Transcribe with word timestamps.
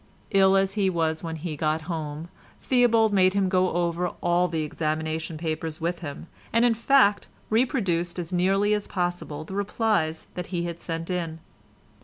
Ill 0.31 0.55
as 0.57 0.73
he 0.73 0.89
was 0.89 1.21
when 1.21 1.35
he 1.35 1.55
got 1.55 1.81
home, 1.83 2.27
Theobald 2.59 3.13
made 3.13 3.35
him 3.35 3.49
go 3.49 3.69
over 3.73 4.07
all 4.23 4.47
the 4.47 4.63
examination 4.63 5.37
papers 5.37 5.79
with 5.79 5.99
him, 5.99 6.25
and 6.51 6.65
in 6.65 6.73
fact 6.73 7.27
reproduce 7.51 8.17
as 8.17 8.33
nearly 8.33 8.73
as 8.73 8.87
possible 8.87 9.43
the 9.43 9.53
replies 9.53 10.25
that 10.33 10.47
he 10.47 10.63
had 10.63 10.79
sent 10.79 11.11
in. 11.11 11.37